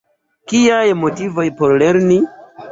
[0.53, 2.21] Kiaj motivoj por lerni?